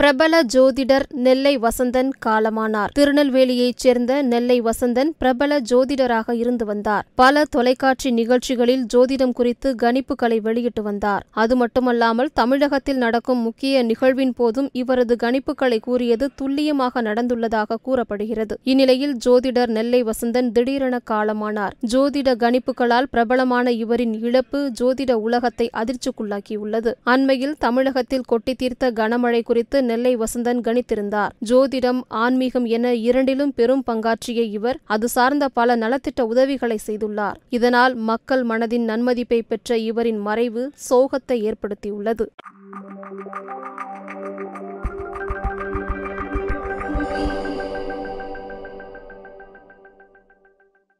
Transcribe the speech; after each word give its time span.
பிரபல 0.00 0.42
ஜோதிடர் 0.54 1.04
நெல்லை 1.08 1.58
வசந்தன் 1.58 2.10
காலமானார். 2.26 2.90
திருநெல்வேலியைச் 2.98 3.76
சேர்ந்த 3.76 4.22
நெல்லை 4.22 4.62
வசந்தன் 4.62 5.10
பிரபல 5.18 5.60
ஜோதிடராக 5.70 6.32
இருந்து 6.32 6.64
வந்தார். 6.64 7.06
பல 7.14 7.44
தொலைக்காட்சி 7.50 8.10
நிகழ்ச்சிகளில் 8.10 8.86
ஜோதிடம் 8.94 9.32
குறித்து 9.32 9.74
கணிப்புகளை 9.82 10.40
வெளியிட்டு 10.40 10.82
வந்தார். 10.82 11.26
அது 11.30 11.56
மட்டுமல்லாமல் 11.56 12.30
தமிழகத்தில் 12.34 12.96
நடக்கும் 12.96 13.38
முக்கிய 13.38 13.82
நிகழ்வின் 13.82 14.34
போதும் 14.34 14.68
இவரது 14.72 15.16
கணிப்புகளை 15.22 15.80
கூறியது 15.80 16.30
துல்லியமாக 16.34 17.02
நடந்துள்ளதாக 17.02 17.78
கூறப்படுகிறது. 17.82 18.58
இந்நிலையில் 18.62 19.16
ஜோதிடர் 19.26 19.66
நெல்லை 19.66 20.04
வசந்தன் 20.04 20.52
திடீரென 20.52 21.00
காலமானார். 21.10 21.70
ஜோதிட 21.92 22.36
கணிப்புகளால் 22.36 23.10
பிரபலமான 23.10 23.72
இவரின் 23.72 24.14
இழப்பு 24.22 24.72
ஜோதிட 24.80 25.12
உலகத்தை 25.12 25.70
அதிர்ச்சிக்குள்ளாக்கியுள்ளது. 25.72 26.94
அண்மையில் 27.04 27.56
தமிழகத்தில் 27.58 28.26
கொட்டி 28.26 28.54
தீர்த்த 28.54 28.90
கனமழை 28.90 29.42
குறித்து 29.42 29.86
நெல்லை 29.90 30.12
வசந்தன் 30.16 30.62
கணித்திருந்தார். 30.66 31.34
ஜோதிடம் 31.50 32.00
ஆன்மீகம் 32.22 32.66
என 32.76 32.94
இரண்டிலும் 33.08 33.54
பெரும் 33.58 33.84
பங்காற்றிய 33.86 34.40
இவர் 34.58 34.80
அது 34.96 35.08
சார்ந்த 35.16 35.44
பல 35.58 35.76
நலத்திட்ட 35.84 36.22
உதவிகளை 36.32 36.78
செய்துள்ளார். 36.86 37.38
இதனால் 37.58 37.96
மக்கள் 38.10 38.44
மனதின் 38.52 38.86
நன்மதிப்பை 38.92 39.40
பெற்ற 39.48 39.78
இவரின் 39.90 40.22
மறைவு 40.28 40.64
சோகத்தை 40.90 41.38
ஏற்படுத்தியுள்ளது. 41.48 42.26